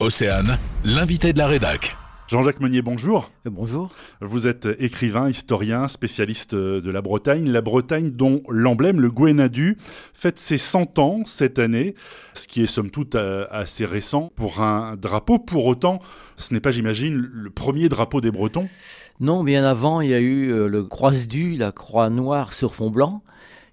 [0.00, 1.96] Océane, l'invité de la rédac.
[2.28, 3.32] Jean-Jacques Meunier, bonjour.
[3.48, 3.90] Euh, bonjour.
[4.20, 7.50] Vous êtes écrivain, historien, spécialiste de la Bretagne.
[7.50, 9.76] La Bretagne dont l'emblème, le Gwenadu,
[10.14, 11.96] fête ses 100 ans cette année,
[12.34, 15.40] ce qui est somme toute euh, assez récent pour un drapeau.
[15.40, 15.98] Pour autant,
[16.36, 18.68] ce n'est pas, j'imagine, le premier drapeau des Bretons
[19.18, 22.90] Non, bien avant, il y a eu euh, le croise-du, la croix noire sur fond
[22.90, 23.24] blanc,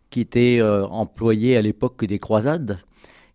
[0.09, 2.79] qui était employé à l'époque des croisades.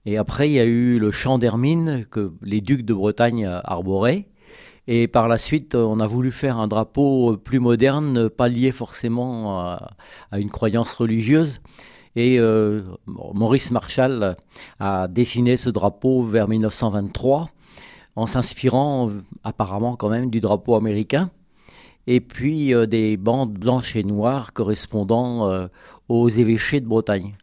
[0.07, 4.29] Et après, il y a eu le champ d'hermine que les ducs de Bretagne arboraient.
[4.87, 9.61] Et par la suite, on a voulu faire un drapeau plus moderne, pas lié forcément
[9.61, 9.97] à,
[10.33, 11.61] une croyance religieuse.
[12.17, 14.37] Et euh, Maurice Marshall
[14.81, 17.51] a dessiné ce drapeau vers 1923,
[18.17, 19.11] en s'inspirant
[19.45, 21.31] apparemment quand même du drapeau américain.
[22.07, 25.69] Et puis euh, des bandes blanches et noires correspondant euh,
[26.09, 27.37] aux évêchés de Bretagne.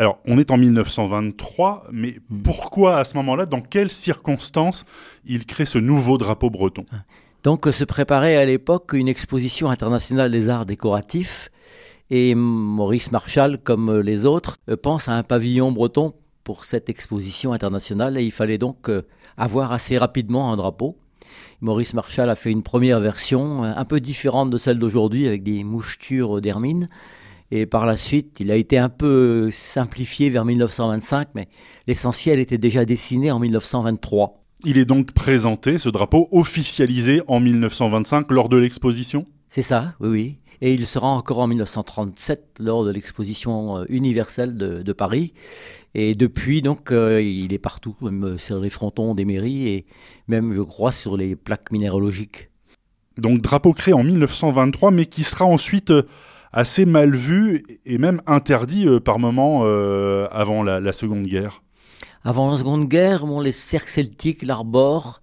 [0.00, 2.40] Alors, on est en 1923, mais hmm.
[2.40, 4.86] pourquoi à ce moment-là, dans quelles circonstances
[5.26, 6.86] il crée ce nouveau drapeau breton?
[6.90, 7.02] Ah.
[7.42, 11.50] Donc, se préparait à l'époque une exposition internationale des arts décoratifs,
[12.08, 17.52] et Maurice Marshall, comme les autres, euh, pense à un pavillon breton pour cette exposition
[17.52, 19.02] internationale, et il fallait donc euh,
[19.36, 20.96] avoir assez rapidement un drapeau.
[21.60, 25.62] Maurice Marshall a fait une première version un peu différente de celle d'aujourd'hui avec des
[25.62, 26.88] mouchetures d'hermine.
[27.50, 31.48] Et par la suite, il a été un peu simplifié vers 1925, mais
[31.86, 34.40] l'essentiel était déjà dessiné en 1923.
[34.64, 39.26] Il est donc présenté, ce drapeau, officialisé en 1925 lors de l'exposition?
[39.48, 40.38] C'est ça, oui, oui.
[40.62, 45.32] Et il sera encore en 1937 lors de l'exposition euh, universelle de, Paris.
[45.94, 49.86] Et depuis, donc, euh, il est partout, même sur les frontons des mairies et
[50.28, 52.50] même, je crois, sur les plaques minéralogiques.
[53.16, 56.02] Donc, drapeau créé en 1923, mais qui sera ensuite euh,
[56.52, 61.62] assez mal vu et même interdit euh, par moments euh, avant la, Seconde Guerre.
[62.24, 65.18] Avant la Seconde Guerre, bon, les cercles celtiques l'arborent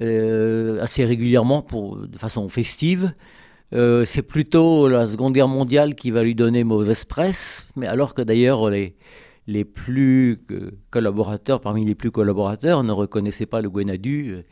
[0.00, 3.12] euh, assez régulièrement pour, de façon festive.
[3.72, 8.22] c'est plutôt la Seconde Guerre mondiale qui va lui donner mauvaise presse, mais alors que
[8.22, 8.96] d'ailleurs les,
[9.46, 10.44] les plus
[10.90, 14.44] collaborateurs, parmi les plus collaborateurs, ne reconnaissaient pas le Gwenadu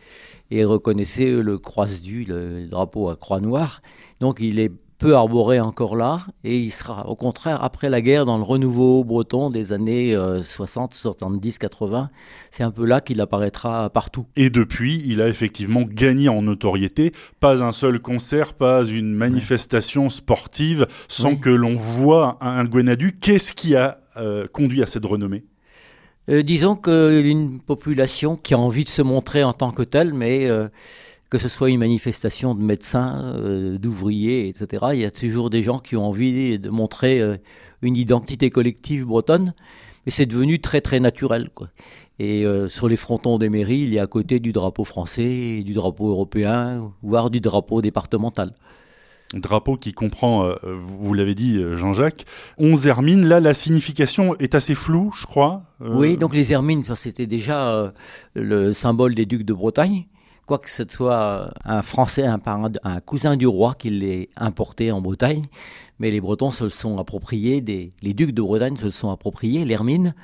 [0.51, 3.81] et reconnaissaient le Croise-du, le drapeau à croix noire.
[4.21, 8.25] Donc il est peu arboré encore là, et il sera au contraire après la guerre
[8.25, 12.09] dans le renouveau breton des années 60, 70, 80.
[12.53, 14.27] C'est un peu là qu'il apparaîtra partout.
[14.37, 17.13] Et depuis, il a effectivement gagné en notoriété.
[17.41, 23.19] Pas un seul concert, pas une manifestation sportive sans que l'on voit un Gwenadu.
[23.21, 25.43] Qu'est-ce qui a euh, conduit à cette renommée?
[26.29, 30.47] Euh, Disons qu'une population qui a envie de se montrer en tant que telle, mais
[30.49, 30.69] euh,
[31.33, 34.89] que ce soit une manifestation de médecins, euh, d'ouvriers, etc.
[34.93, 37.39] Il y a toujours des gens qui ont envie de montrer euh,
[37.81, 39.55] une identité collective bretonne,
[40.05, 41.49] mais c'est devenu très très naturel.
[41.55, 41.69] Quoi.
[42.19, 45.63] Et euh, sur les frontons des mairies, il y a à côté du drapeau français,
[45.63, 48.53] du drapeau européen, voire du drapeau départemental
[49.35, 52.27] drapeau qui comprend, vous l'avez dit Jean-Jacques,
[52.59, 53.27] 11 hermines.
[53.27, 55.63] Là, la signification est assez floue, je crois.
[55.81, 57.95] Oui, donc les hermines, c'était déjà
[58.35, 60.05] le symbole des ducs de Bretagne
[60.47, 62.41] quoi que ce soit un Français, un,
[62.85, 65.47] un cousin du roi qui l'ait importé en Bretagne,
[65.99, 67.63] mais les Bretons se le sont appropriés,
[68.03, 70.15] les ducs de Bretagne se le sont appropriés, l'hermine,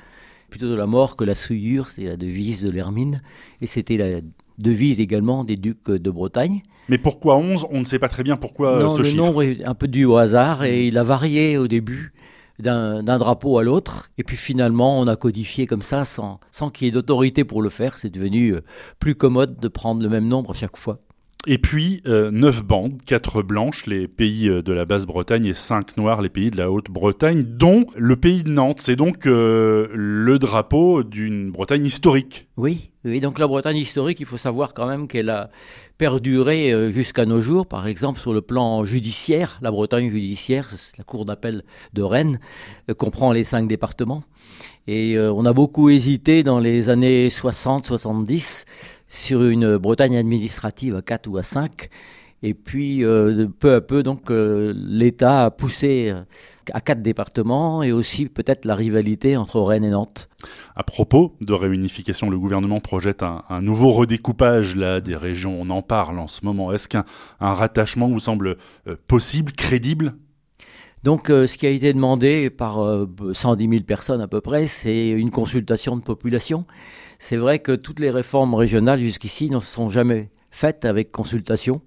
[0.49, 3.21] plutôt de la mort que la souillure, c'est la devise de l'hermine,
[3.61, 4.21] et c'était la
[4.57, 6.63] devise également des ducs de Bretagne.
[6.89, 9.63] Mais pourquoi 11 On ne sait pas très bien pourquoi non, ce le nombre est
[9.63, 12.13] un peu dû au hasard, et il a varié au début
[12.59, 14.09] d'un drapeau à l'autre.
[14.17, 17.61] Et puis finalement, on a codifié comme ça sans, sans qu'il y ait d'autorité pour
[17.61, 17.97] le faire.
[17.97, 18.63] C'est devenu euh,
[18.99, 20.99] plus commode de prendre le même nombre à chaque fois.
[21.47, 25.95] Et puis, euh, neuf bandes, quatre blanches, les pays euh, de la Basse-Bretagne, et cinq
[25.95, 28.81] noirs, les pays de la Haute-Bretagne, dont le pays de Nantes.
[28.81, 32.49] C'est donc le drapeau d'une Bretagne historique.
[32.57, 35.49] Oui, oui, donc la Bretagne historique, il faut savoir quand même qu'elle a
[35.97, 39.59] perduré euh, jusqu'à nos jours, par exemple sur le plan judiciaire.
[39.61, 40.67] La Bretagne judiciaire,
[40.97, 41.63] la cour d'appel
[41.93, 42.39] de Rennes,
[42.89, 44.23] euh, comprend les cinq départements.
[44.87, 48.65] Et euh, on a beaucoup hésité dans les années 60-70
[49.09, 51.89] sur une Bretagne administrative à 4 ou à 5.
[52.41, 56.21] Et puis, euh, peu à peu, donc, euh, l'État a poussé euh,
[56.71, 60.29] à quatre départements et aussi peut-être la rivalité entre Rennes et Nantes.
[60.73, 65.57] À propos de réunification, le gouvernement projette un, nouveau redécoupage là, des régions.
[65.59, 66.71] On en parle en ce moment.
[66.71, 67.03] Est-ce qu'un
[67.41, 68.55] rattachement vous semble
[69.07, 70.15] possible, crédible?
[71.03, 72.77] Donc, ce qui a été demandé par
[73.33, 76.65] 110 000 personnes à peu près, c'est une consultation de population.
[77.19, 81.81] C'est vrai que toutes les réformes régionales jusqu'ici ne se sont jamais faite avec consultation.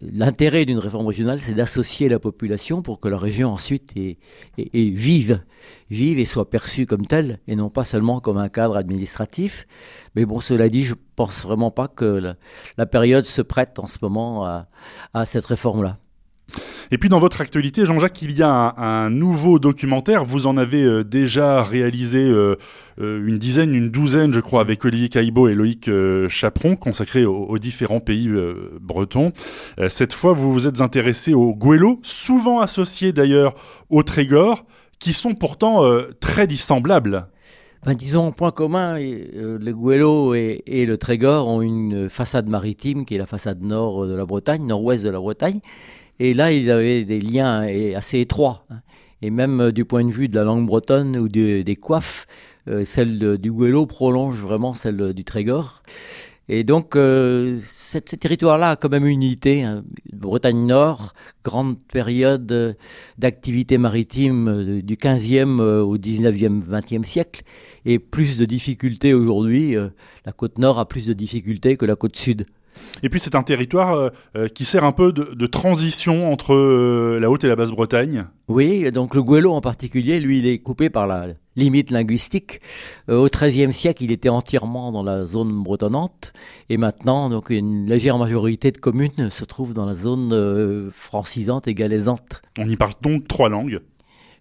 [0.00, 3.94] L'intérêt d'une réforme régionale, c'est d'associer la population pour que la région ensuite
[4.58, 5.42] vive,
[5.90, 9.66] vive et soit perçue comme telle, et non pas seulement comme un cadre administratif.
[10.14, 12.36] Mais bon, cela dit, je pense vraiment pas que
[12.76, 15.98] la, période se prête en ce moment à cette réforme-là.
[16.92, 20.24] Et puis dans votre actualité, Jean-Jacques, il y a un, nouveau documentaire.
[20.24, 22.56] Vous en avez euh, déjà réalisé euh,
[23.00, 25.90] euh, une dizaine, une douzaine, je crois, avec Olivier Caïbo et Loïc
[26.28, 28.30] Chaperon, consacrés aux, différents pays
[28.80, 29.32] bretons.
[29.88, 33.54] cette fois, vous vous êtes intéressé au Guélo, souvent associé d'ailleurs
[33.90, 34.64] au Trégor,
[34.98, 35.82] qui sont pourtant
[36.20, 37.28] très dissemblables.
[37.84, 43.14] Ben, disons, point commun, le Guélo et, et, le Trégor ont une façade maritime qui
[43.14, 45.60] est la façade nord de la Bretagne, nord-ouest de la Bretagne,
[46.18, 48.64] et là, ils avaient des liens assez étroits.
[48.70, 48.80] Hein.
[49.22, 52.26] Et même euh, du point de vue de la langue bretonne ou des coiffes,
[52.68, 55.82] euh, celle du Guélo prolonge vraiment celle du Trégor.
[56.48, 59.64] Et donc, euh, ce territoire-là a quand même une unité.
[59.64, 59.82] Hein.
[60.12, 61.12] Bretagne Nord,
[61.44, 62.76] grande période
[63.18, 67.42] d'activité maritime du 15e au 19e, 20e siècle,
[67.84, 69.74] et plus de difficultés aujourd'hui.
[70.24, 72.46] la côte nord a plus de difficultés que la côte sud.
[73.02, 77.18] Et puis c'est un territoire euh, euh, qui sert un peu de, transition entre euh,
[77.20, 78.26] la Haute et la Basse-Bretagne.
[78.48, 82.60] Oui, donc le Guélo en particulier, lui, il est coupé par la limite linguistique.
[83.08, 86.32] au XIIIe siècle, il était entièrement dans la zone bretonnante,
[86.68, 91.74] et maintenant, donc une légère majorité de communes se trouvent dans la zone francisante et
[91.74, 92.42] galaisante.
[92.58, 93.80] On y parle donc trois langues.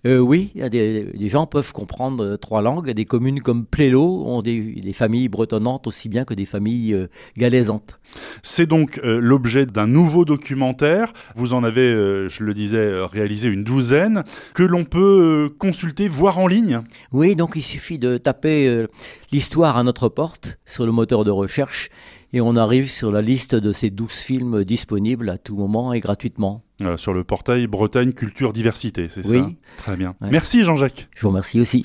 [0.05, 2.91] Euh, oui, des, gens peuvent comprendre euh, trois langues.
[2.91, 7.07] Des communes comme Plélo ont des, familles bretonnantes aussi bien que des familles euh,
[7.37, 7.99] galaisantes.
[8.43, 11.11] C'est donc l'objet d'un nouveau documentaire.
[11.35, 11.91] Vous en avez,
[12.29, 14.23] je le disais, réalisé une douzaine
[14.53, 16.81] que l'on peut consulter, voir en ligne.
[17.11, 18.85] Oui, donc il suffit de taper
[19.31, 21.89] l'histoire à notre porte sur le moteur de recherche
[22.35, 26.01] et on arrive sur la liste de ces douze films disponibles à tout moment et
[26.01, 26.63] gratuitement.
[26.97, 29.49] sur le portail Bretagne Culture Diversité, c'est ça?
[29.77, 30.15] Très bien.
[30.19, 31.07] Merci Jean-Jacques.
[31.15, 31.83] Je vous remercie aussi.